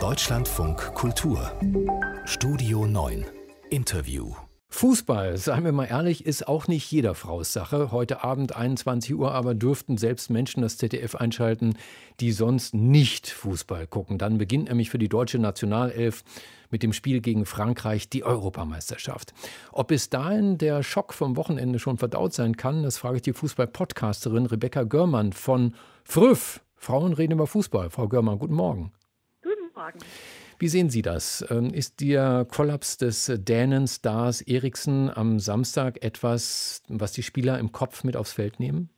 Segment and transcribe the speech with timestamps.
[0.00, 1.52] Deutschlandfunk Kultur
[2.24, 3.26] Studio 9
[3.70, 4.34] Interview
[4.68, 7.92] Fußball, seien wir mal ehrlich, ist auch nicht jeder Frau's Sache.
[7.92, 11.76] Heute Abend 21 Uhr aber dürften selbst Menschen das ZDF einschalten,
[12.18, 14.18] die sonst nicht Fußball gucken.
[14.18, 16.24] Dann beginnt nämlich für die deutsche Nationalelf
[16.70, 19.32] mit dem Spiel gegen Frankreich die Europameisterschaft.
[19.70, 23.32] Ob bis dahin der Schock vom Wochenende schon verdaut sein kann, das frage ich die
[23.32, 26.62] Fußball-Podcasterin Rebecca Görmann von Früff.
[26.74, 27.90] Frauen reden über Fußball.
[27.90, 28.92] Frau Görmann, guten Morgen.
[29.84, 29.98] Morgen.
[30.58, 31.44] Wie sehen Sie das?
[31.50, 38.02] Ähm, ist der Kollaps des Dänen-Stars Eriksen am Samstag etwas, was die Spieler im Kopf
[38.02, 38.88] mit aufs Feld nehmen?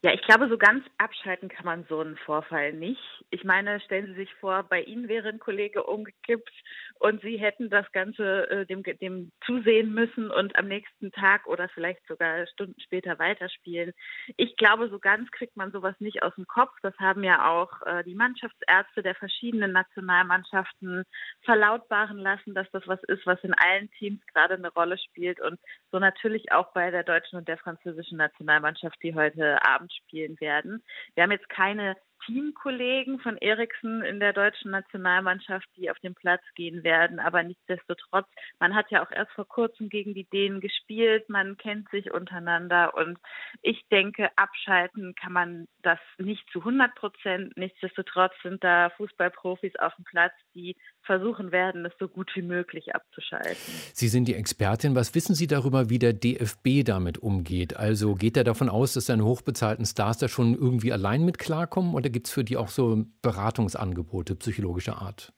[0.00, 3.00] Ja, ich glaube, so ganz abschalten kann man so einen Vorfall nicht.
[3.30, 6.52] Ich meine, stellen Sie sich vor, bei Ihnen wäre ein Kollege umgekippt
[7.00, 11.68] und Sie hätten das Ganze äh, dem, dem zusehen müssen und am nächsten Tag oder
[11.70, 13.92] vielleicht sogar Stunden später weiterspielen.
[14.36, 16.76] Ich glaube, so ganz kriegt man sowas nicht aus dem Kopf.
[16.82, 21.02] Das haben ja auch äh, die Mannschaftsärzte der verschiedenen Nationalmannschaften
[21.42, 25.58] verlautbaren lassen, dass das was ist, was in allen Teams gerade eine Rolle spielt und
[25.90, 30.40] so natürlich auch bei der deutschen und der französischen Nationalmannschaft, die heute Abend Abend spielen
[30.40, 30.84] werden.
[31.14, 36.42] Wir haben jetzt keine Teamkollegen von Eriksen in der deutschen Nationalmannschaft, die auf den Platz
[36.54, 37.18] gehen werden.
[37.20, 38.26] Aber nichtsdestotrotz,
[38.58, 42.94] man hat ja auch erst vor kurzem gegen die Dänen gespielt, man kennt sich untereinander
[42.94, 43.18] und
[43.62, 47.56] ich denke, abschalten kann man das nicht zu 100 Prozent.
[47.56, 52.94] Nichtsdestotrotz sind da Fußballprofis auf dem Platz, die versuchen werden, es so gut wie möglich
[52.94, 53.56] abzuschalten.
[53.94, 54.94] Sie sind die Expertin.
[54.94, 57.76] Was wissen Sie darüber, wie der DFB damit umgeht?
[57.76, 61.94] Also geht er davon aus, dass seine hochbezahlten Stars da schon irgendwie allein mit klarkommen
[61.94, 65.32] oder gibt es für die auch so Beratungsangebote psychologischer Art?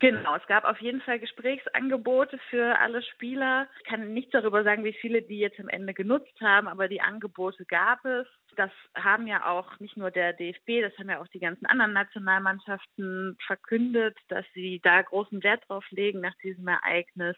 [0.00, 3.66] Genau, es gab auf jeden Fall Gesprächsangebote für alle Spieler.
[3.78, 7.00] Ich kann nichts darüber sagen, wie viele die jetzt am Ende genutzt haben, aber die
[7.00, 8.26] Angebote gab es.
[8.58, 11.92] Das haben ja auch nicht nur der DFB, das haben ja auch die ganzen anderen
[11.92, 17.36] Nationalmannschaften verkündet, dass sie da großen Wert drauf legen nach diesem Ereignis.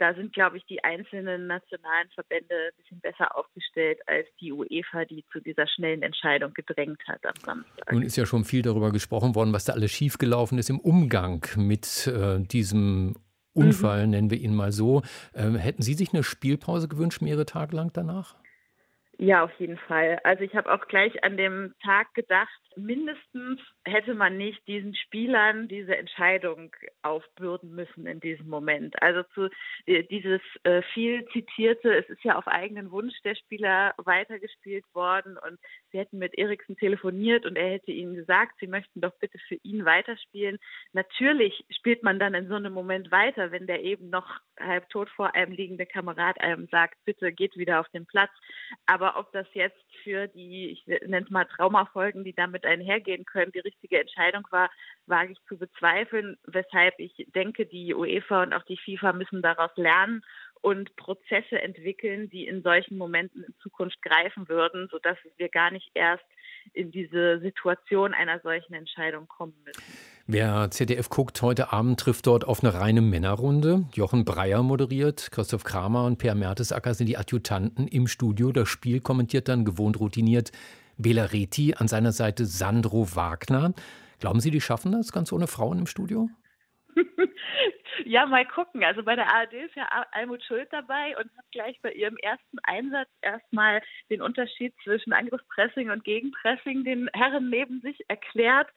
[0.00, 5.04] Da sind, glaube ich, die einzelnen nationalen Verbände ein bisschen besser aufgestellt als die UEFA,
[5.04, 7.92] die zu dieser schnellen Entscheidung gedrängt hat am Samstag.
[7.92, 11.46] Nun ist ja schon viel darüber gesprochen worden, was da alles schiefgelaufen ist im Umgang
[11.54, 13.14] mit äh, diesem
[13.52, 14.10] Unfall, mhm.
[14.10, 15.02] nennen wir ihn mal so.
[15.32, 18.34] Ähm, hätten Sie sich eine Spielpause gewünscht, mehrere Tage lang danach?
[19.18, 20.20] Ja, auf jeden Fall.
[20.24, 25.68] Also ich habe auch gleich an dem Tag gedacht, mindestens hätte man nicht diesen Spielern
[25.68, 29.00] diese Entscheidung aufbürden müssen in diesem Moment.
[29.02, 29.48] Also zu
[29.86, 35.38] äh, dieses äh, viel zitierte, es ist ja auf eigenen Wunsch der Spieler weitergespielt worden
[35.38, 35.58] und
[35.92, 39.56] sie hätten mit Eriksen telefoniert und er hätte ihnen gesagt, sie möchten doch bitte für
[39.62, 40.58] ihn weiterspielen.
[40.92, 45.08] Natürlich spielt man dann in so einem Moment weiter, wenn der eben noch halb tot
[45.10, 48.30] vor einem liegende Kamerad einem sagt, bitte geht wieder auf den Platz.
[48.86, 53.52] Aber ob das jetzt für die, ich nenne es mal Traumafolgen, die damit einhergehen können,
[53.52, 54.70] die richtige Entscheidung war,
[55.06, 59.70] wage ich zu bezweifeln, weshalb ich denke, die UEFA und auch die FIFA müssen daraus
[59.76, 60.22] lernen
[60.66, 65.88] und Prozesse entwickeln, die in solchen Momenten in Zukunft greifen würden, sodass wir gar nicht
[65.94, 66.24] erst
[66.72, 69.80] in diese Situation einer solchen Entscheidung kommen müssen.
[70.26, 73.84] Wer ZDF guckt, heute Abend trifft dort auf eine reine Männerrunde.
[73.94, 78.50] Jochen Breyer moderiert, Christoph Kramer und Per Mertesacker sind die Adjutanten im Studio.
[78.50, 80.50] Das Spiel kommentiert dann gewohnt routiniert
[80.98, 83.72] Bela Reti, an seiner Seite Sandro Wagner.
[84.18, 86.28] Glauben Sie, die schaffen das ganz ohne Frauen im Studio?
[88.04, 88.84] Ja, mal gucken.
[88.84, 92.58] Also bei der ARD ist ja Almut Schuld dabei und hat gleich bei ihrem ersten
[92.62, 98.68] Einsatz erstmal den Unterschied zwischen Angriffspressing und Gegenpressing den Herren neben sich erklärt.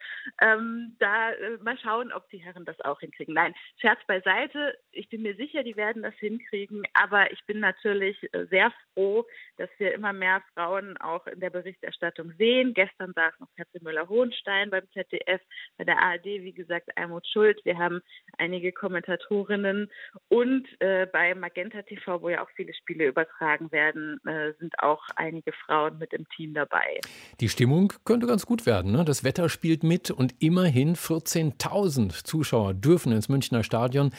[0.42, 3.34] Ähm, da äh, mal schauen, ob die Herren das auch hinkriegen.
[3.34, 4.78] Nein, Scherz beiseite.
[4.92, 6.84] Ich bin mir sicher, die werden das hinkriegen.
[6.94, 9.26] Aber ich bin natürlich äh, sehr froh,
[9.58, 12.74] dass wir immer mehr Frauen auch in der Berichterstattung sehen.
[12.74, 15.42] Gestern saß noch Katze Müller-Hohenstein beim ZDF,
[15.78, 17.60] bei der ARD, wie gesagt, Almut Schuld.
[17.66, 18.02] Wir haben
[18.38, 18.72] einige
[19.10, 19.90] Kommentatorinnen
[20.28, 25.02] und äh, bei Magenta TV, wo ja auch viele Spiele übertragen werden, äh, sind auch
[25.16, 27.00] einige Frauen mit im Team dabei.
[27.40, 28.92] Die Stimmung könnte ganz gut werden.
[28.92, 29.06] Ne?
[29.06, 34.12] Das Wetter spielt mit und immerhin 14.000 Zuschauer dürfen ins Münchner Stadion.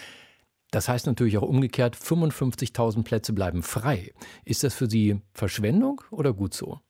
[0.70, 4.12] Das heißt natürlich auch umgekehrt, 55.000 Plätze bleiben frei.
[4.44, 6.80] Ist das für Sie Verschwendung oder gut so?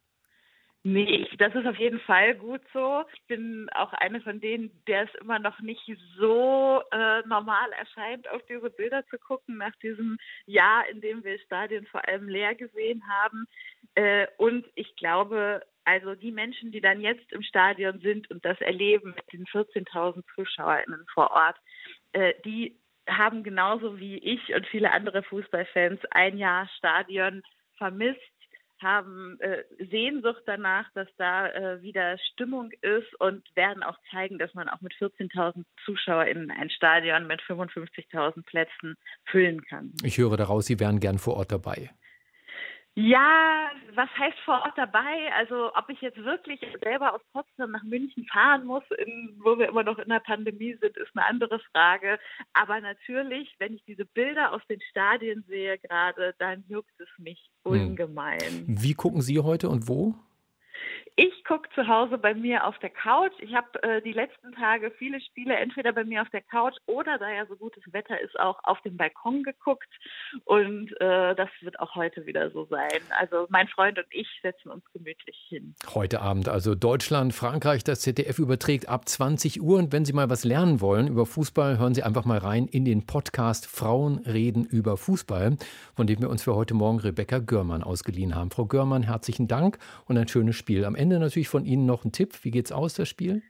[0.83, 3.05] Nee, das ist auf jeden Fall gut so.
[3.13, 5.83] Ich bin auch eine von denen, der es immer noch nicht
[6.17, 10.17] so äh, normal erscheint, auf diese Bilder zu gucken, nach diesem
[10.47, 13.45] Jahr, in dem wir Stadien vor allem leer gesehen haben.
[13.95, 18.59] Äh, und ich glaube, also die Menschen, die dann jetzt im Stadion sind und das
[18.63, 21.59] erleben mit den 14.000 ZuschauerInnen vor Ort,
[22.13, 27.43] äh, die haben genauso wie ich und viele andere Fußballfans ein Jahr Stadion
[27.77, 28.40] vermisst
[28.83, 34.55] haben äh, Sehnsucht danach, dass da äh, wieder Stimmung ist und werden auch zeigen, dass
[34.55, 39.93] man auch mit 14.000 ZuschauerInnen ein Stadion mit 55.000 Plätzen füllen kann.
[40.03, 41.91] Ich höre daraus, Sie wären gern vor Ort dabei.
[42.97, 45.33] Ja, was heißt vor Ort dabei?
[45.39, 49.69] Also ob ich jetzt wirklich selber aus Potsdam nach München fahren muss, in, wo wir
[49.69, 52.19] immer noch in der Pandemie sind, ist eine andere Frage.
[52.53, 57.51] Aber natürlich, wenn ich diese Bilder aus den Stadien sehe gerade, dann juckt es mich
[57.65, 57.73] hm.
[57.73, 58.65] ungemein.
[58.67, 60.15] Wie gucken Sie heute und wo?
[61.17, 63.33] Ich gucke zu Hause bei mir auf der Couch.
[63.41, 67.19] Ich habe äh, die letzten Tage viele Spiele entweder bei mir auf der Couch oder,
[67.19, 69.89] da ja so gutes Wetter ist, auch auf dem Balkon geguckt.
[70.45, 73.01] Und äh, das wird auch heute wieder so sein.
[73.19, 75.75] Also mein Freund und ich setzen uns gemütlich hin.
[75.95, 79.79] Heute Abend also Deutschland, Frankreich, das ZDF überträgt ab 20 Uhr.
[79.79, 82.85] Und wenn Sie mal was lernen wollen über Fußball, hören Sie einfach mal rein in
[82.85, 85.57] den Podcast Frauen reden über Fußball,
[85.95, 88.51] von dem wir uns für heute Morgen Rebecca Görmann ausgeliehen haben.
[88.51, 91.00] Frau Görmann, herzlichen Dank und ein schönes Spiel am Ende.
[91.01, 92.45] Ende natürlich von Ihnen noch ein Tipp.
[92.45, 93.43] Wie geht's aus, das Spiel?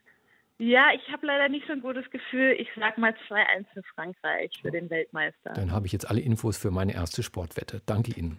[0.58, 2.54] Ja, ich habe leider nicht so ein gutes Gefühl.
[2.58, 5.54] Ich sag mal 2-1 für Frankreich, für den Weltmeister.
[5.54, 7.82] Dann habe ich jetzt alle Infos für meine erste Sportwette.
[7.86, 8.38] Danke Ihnen.